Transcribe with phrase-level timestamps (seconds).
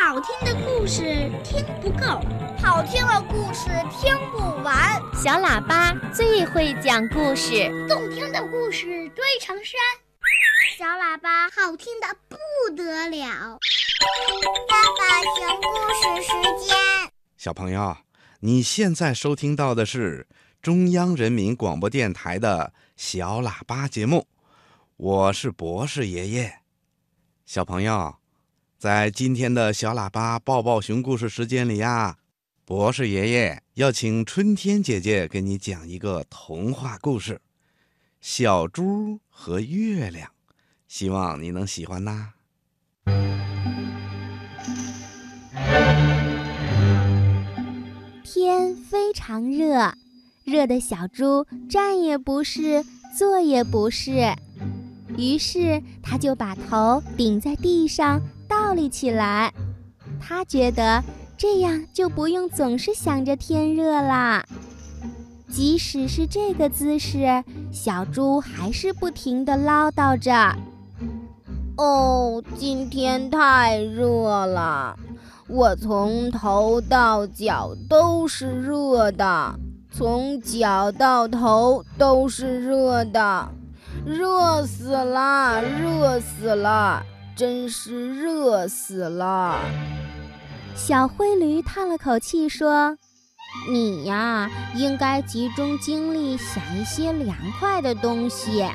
[0.00, 1.02] 好听的故事
[1.42, 2.20] 听不够，
[2.62, 5.02] 好听的故事听不完。
[5.12, 9.74] 小喇叭最会讲故事，动听的故事堆成山。
[10.78, 12.36] 小喇叭好听的不
[12.76, 13.58] 得了。
[14.68, 16.76] 爸爸讲故事时间。
[17.36, 17.96] 小朋友，
[18.40, 20.28] 你现在收听到的是
[20.62, 24.28] 中央人民广播电台的小喇叭节目，
[24.96, 26.60] 我是博士爷爷。
[27.44, 28.17] 小朋友。
[28.78, 32.16] 在今天的小喇叭抱抱熊故事时间里呀，
[32.64, 37.34] 博士爷爷要请春天姐姐给你讲一个童话故事
[38.20, 40.28] 《小猪和月亮》，
[40.86, 42.34] 希望你能喜欢呐。
[48.22, 49.92] 天非常热，
[50.44, 52.84] 热的小猪站也不是，
[53.18, 54.36] 坐也不是，
[55.16, 58.22] 于是他就把头顶在地上。
[58.48, 59.52] 倒立起来，
[60.20, 61.02] 他觉得
[61.36, 64.44] 这样就不用总是想着天热啦。
[65.50, 70.56] 即使是这个姿势，小猪还是不停地唠叨着
[71.76, 74.98] ：“哦，今天太热了，
[75.48, 79.54] 我从头到脚都是热的，
[79.90, 83.48] 从脚到头都是热的，
[84.04, 87.02] 热死了，热死了。”
[87.38, 89.60] 真是热死了！
[90.74, 92.98] 小灰驴叹了口气说
[93.70, 98.68] ：“你呀，应该集中精力想一些凉快的东西，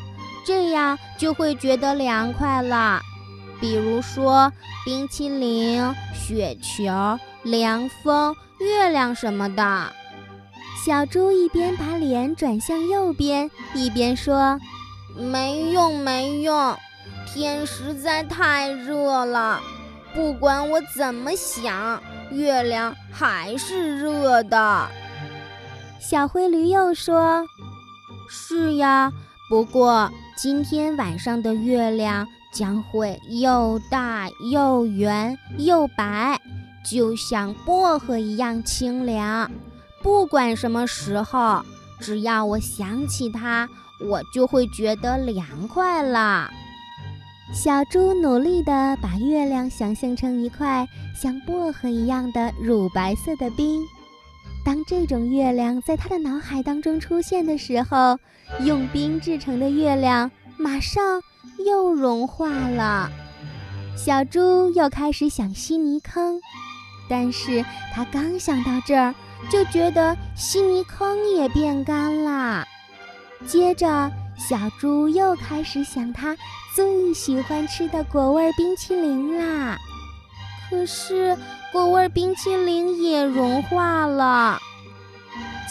[0.46, 3.02] 这样就会觉得凉快了。
[3.60, 4.50] 比如说
[4.86, 5.84] 冰淇淋、
[6.14, 9.92] 雪球、凉风、月亮什么的。”
[10.86, 14.58] 小猪一边把脸转向右边，一边说
[15.20, 16.74] ：“没用，没用。”
[17.26, 19.60] 天实在太热了，
[20.14, 24.88] 不管我怎么想，月亮还是热的。
[26.00, 27.48] 小灰驴又说
[28.30, 29.12] ：“是呀，
[29.50, 36.40] 不过今天晚上的月亮将会又大又圆又白，
[36.86, 39.50] 就像薄荷一样清凉。
[40.02, 41.64] 不管什么时候，
[42.00, 43.70] 只要我想起它，
[44.06, 46.52] 我就会觉得凉快了。”
[47.54, 53.80] 小猪努力地把月亮想象成一块像薄荷一样的乳白色的冰。
[54.66, 58.18] 当这种月亮在他的脑海当中出现的时候，
[58.62, 61.22] 用冰制成的月亮马上
[61.64, 63.12] 又融化了。
[63.96, 66.42] 小猪又开始想吸泥坑，
[67.08, 69.14] 但是他刚想到这儿，
[69.52, 72.66] 就觉得吸泥坑也变干了。
[73.46, 76.36] 接着，小猪又开始想他。
[76.76, 79.78] 最喜欢吃的果味冰淇淋啦，
[80.70, 81.38] 可是
[81.72, 84.60] 果味冰淇淋也融化了。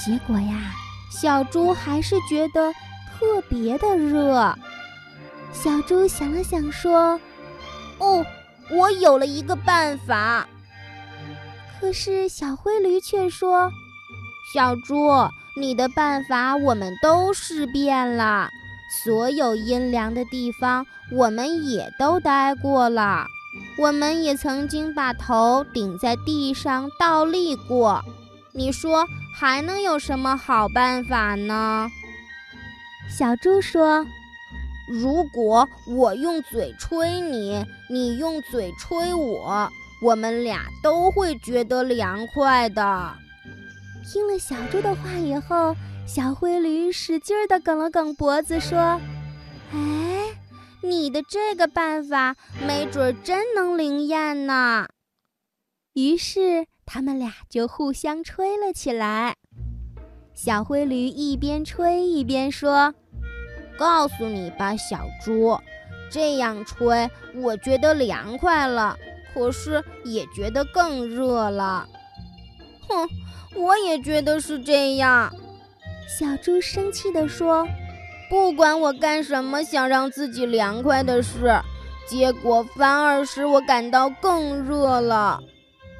[0.05, 0.73] 结果呀，
[1.11, 4.57] 小猪还是觉得特别的热。
[5.53, 7.21] 小猪想了想说
[7.99, 8.25] ：“哦，
[8.71, 10.47] 我有了一个办法。”
[11.81, 13.71] 可是小灰驴却说
[14.55, 15.11] ：“小猪，
[15.57, 18.49] 你的办法我们都试遍了。”
[18.93, 23.27] 所有阴凉的地方，我们也都待过了。
[23.79, 28.03] 我们也曾经把头顶在地上倒立过。
[28.53, 31.89] 你说还能有什么好办法呢？
[33.09, 34.07] 小猪说
[34.93, 39.71] ：“如果我用嘴吹你，你用嘴吹我，
[40.03, 43.11] 我们俩都会觉得凉快的。”
[44.05, 45.75] 听了小猪的话以后。
[46.07, 49.01] 小灰驴使劲地梗了梗脖子，说
[49.73, 50.37] ：“哎，
[50.83, 52.37] 你的这个办法
[52.67, 54.87] 没准真能灵验呢。”
[55.95, 59.37] 于是他们俩就互相吹了起来。
[60.35, 62.95] 小灰驴一边吹一边说
[63.79, 65.59] ：“告诉你吧，小猪，
[66.11, 68.99] 这样吹，我觉得凉快了，
[69.33, 71.89] 可是也觉得更热了。”
[72.89, 73.09] 哼，
[73.55, 75.33] 我也觉得是这样。
[76.07, 77.67] 小猪生气地说
[78.29, 81.61] ：“不管我干什么想让自己凉快的事，
[82.07, 85.41] 结果反而使我感到更热了，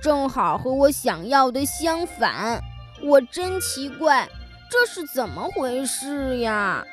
[0.03, 2.61] 正好和我想要的相反。
[3.03, 4.29] 我真奇怪，
[4.71, 6.85] 这是怎么回事呀？”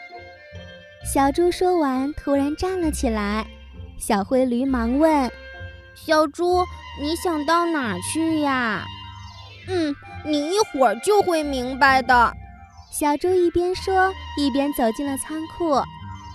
[1.05, 3.45] 小猪说完，突然站了起来。
[3.97, 5.29] 小灰驴忙问
[5.93, 6.63] ：“小猪，
[7.01, 8.85] 你想到哪去呀
[9.67, 12.33] ？”“嗯，你一会儿就会明白的。”
[12.89, 15.81] 小猪一边说，一边走进了仓库。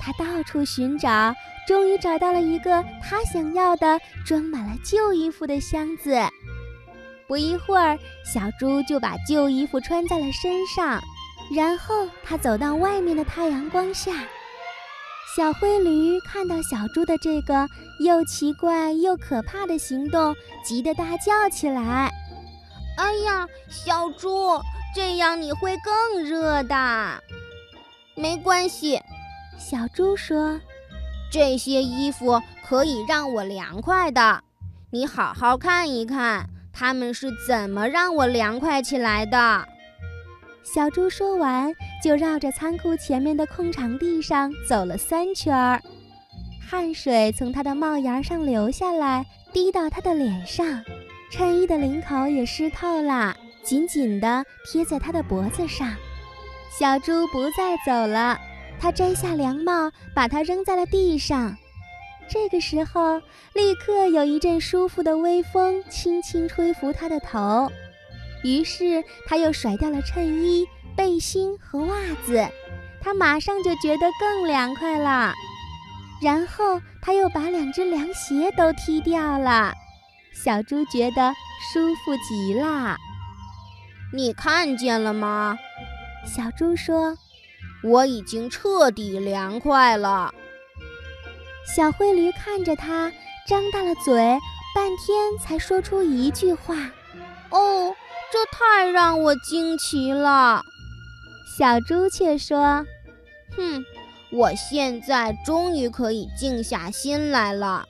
[0.00, 1.34] 他到处寻找，
[1.66, 6.16] 终于找到了一个他想要的装满了旧衣服的箱子。
[7.26, 11.02] 不一会儿，小猪就把旧衣服穿在了身上，
[11.56, 14.12] 然后他走到外面的太阳光下。
[15.34, 17.66] 小灰驴看到小猪的这个
[17.98, 22.12] 又奇怪又可怕的行动，急得大叫起来
[22.96, 24.60] ：“哎呀，小猪，
[24.94, 27.23] 这样你会更热的！”
[28.14, 29.00] 没关系，
[29.58, 30.61] 小猪说
[31.31, 34.43] ：“这些衣服可以让我凉快的，
[34.91, 39.64] 你好好看一看。”他们是怎么让我凉快起来的？
[40.64, 45.81] 小猪说完，就绕着仓库前面的空场地上走了三圈儿，
[46.69, 50.82] 汗水从他的帽檐上流下来，滴到他的脸上，
[51.31, 55.93] 衬衣的领口也湿透了，紧紧地贴在他的脖子上。
[56.70, 58.38] 小猪不再走了，
[58.78, 61.56] 他摘下凉帽，把它扔在了地上。
[62.28, 63.20] 这个时候，
[63.52, 67.70] 立刻有一阵舒服的微风轻轻吹拂他的头，
[68.43, 71.96] 于是他又甩掉了衬衣、背心和袜
[72.26, 72.44] 子，
[73.00, 75.34] 他马上就觉得更凉快了。
[76.22, 79.75] 然后他又把两只凉鞋都踢掉了，
[80.32, 81.34] 小猪觉得
[81.72, 82.96] 舒服极了。
[84.16, 85.58] 你看见了吗？
[86.25, 87.19] 小猪说
[87.82, 90.32] ：“我已经彻底凉快了。”
[91.66, 93.11] 小灰驴看着它，
[93.44, 94.38] 张大了嘴，
[94.72, 96.76] 半天才说出一句话
[97.50, 97.93] ：“哦，
[98.32, 100.62] 这太让我惊奇了。”
[101.58, 102.87] 小猪却说
[103.56, 103.84] ：“哼，
[104.31, 107.88] 我现在终于可以静下心来了，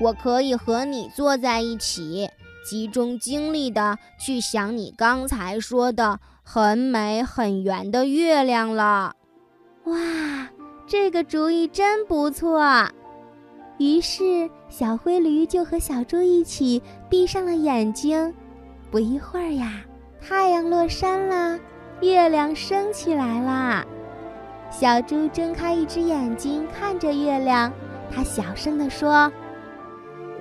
[0.00, 2.30] 我可以和你坐在一起，
[2.68, 9.14] 集中精力的去想你刚才说的很美很圆的月亮了。”
[9.86, 9.96] 哇，
[10.86, 12.60] 这个主意真不错。
[13.78, 18.34] 于是，小灰驴就和小猪一起闭上了眼睛。
[18.90, 19.84] 不一会儿呀，
[20.20, 21.60] 太阳落山了，
[22.00, 23.86] 月亮升起来了。
[24.70, 27.72] 小猪睁开一只眼睛看着月亮，
[28.10, 29.30] 它小声地说：“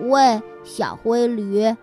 [0.09, 1.75] 喂，小灰驴，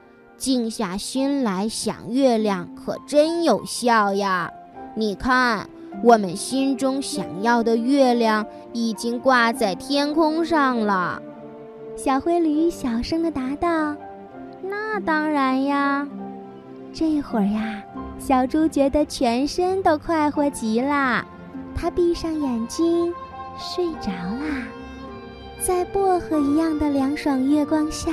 [0.42, 4.50] 静下心来想月亮可真有效呀！
[4.96, 5.70] 你看，
[6.02, 11.22] 我们心中想要的月亮已经挂在天空上了。”
[11.96, 13.94] 小灰驴小声地答道
[14.68, 16.08] ：“那当然呀。”
[16.92, 17.80] 这会儿呀，
[18.18, 21.24] 小猪觉得全身都快活极了，
[21.72, 23.14] 它闭上眼睛
[23.56, 24.66] 睡着啦。
[25.60, 28.10] 在薄荷一样的凉爽月光下，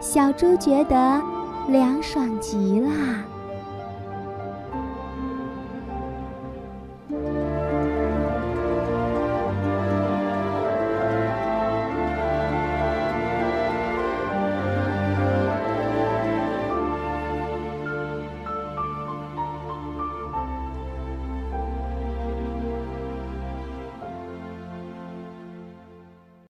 [0.00, 1.20] 小猪觉得
[1.68, 3.27] 凉爽极了。